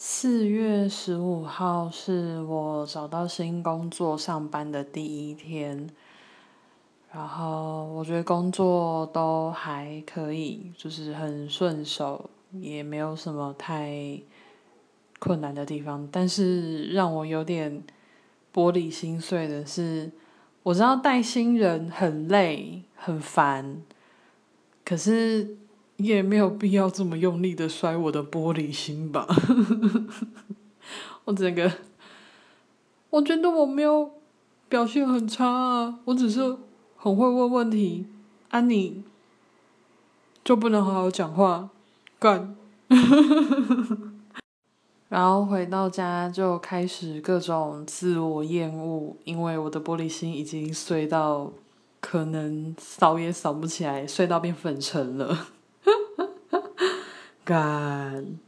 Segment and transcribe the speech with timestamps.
[0.00, 5.90] 四月十五号是我找到新工作上班的第一天，
[7.10, 14.20] 然后我觉得工作都还可以，就是很顺手，也没有什么太
[15.18, 16.08] 困难的地方。
[16.12, 17.82] 但是让我有点
[18.54, 20.12] 玻璃心碎的是，
[20.62, 23.82] 我知道带新人很累很烦，
[24.84, 25.56] 可是。
[25.98, 29.26] 也没有必要这么用力的摔我的玻璃心吧。
[31.24, 31.70] 我整个，
[33.10, 34.10] 我觉得我没有
[34.68, 36.56] 表现很差啊，我只是
[36.96, 38.06] 很会问问题。
[38.50, 39.02] 安妮
[40.42, 41.68] 就不能好好讲话，
[42.18, 42.56] 干。
[45.10, 51.52] 然后回到家就开始各种自我厌恶，因为我的玻璃心已经碎到
[52.00, 55.48] 可能扫也扫不起来，碎到变粉尘了。
[57.48, 58.47] 干。